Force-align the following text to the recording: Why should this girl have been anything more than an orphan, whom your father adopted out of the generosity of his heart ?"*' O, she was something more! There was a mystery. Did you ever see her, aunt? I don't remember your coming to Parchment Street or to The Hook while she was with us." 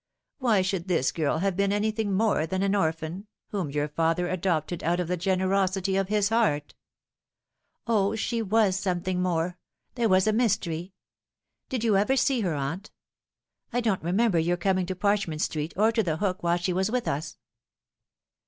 Why 0.39 0.63
should 0.63 0.87
this 0.87 1.11
girl 1.11 1.37
have 1.37 1.55
been 1.55 1.71
anything 1.71 2.11
more 2.11 2.47
than 2.47 2.63
an 2.63 2.73
orphan, 2.73 3.27
whom 3.49 3.69
your 3.69 3.87
father 3.87 4.27
adopted 4.27 4.83
out 4.83 4.99
of 4.99 5.07
the 5.07 5.15
generosity 5.15 5.95
of 5.95 6.07
his 6.07 6.29
heart 6.29 6.73
?"*' 7.47 7.85
O, 7.87 8.15
she 8.15 8.41
was 8.41 8.75
something 8.79 9.21
more! 9.21 9.59
There 9.93 10.09
was 10.09 10.25
a 10.25 10.33
mystery. 10.33 10.93
Did 11.69 11.83
you 11.83 11.97
ever 11.97 12.15
see 12.15 12.41
her, 12.41 12.55
aunt? 12.55 12.89
I 13.71 13.79
don't 13.79 14.01
remember 14.01 14.39
your 14.39 14.57
coming 14.57 14.87
to 14.87 14.95
Parchment 14.95 15.41
Street 15.43 15.71
or 15.77 15.91
to 15.91 16.01
The 16.01 16.17
Hook 16.17 16.41
while 16.41 16.57
she 16.57 16.73
was 16.73 16.89
with 16.89 17.07
us." 17.07 17.37